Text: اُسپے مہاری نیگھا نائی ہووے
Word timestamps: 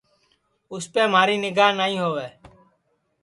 اُسپے 0.71 1.03
مہاری 1.11 1.35
نیگھا 1.43 1.67
نائی 1.77 1.95
ہووے 2.01 2.27